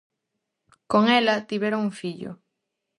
[0.91, 2.31] Con ela tivera un fillo.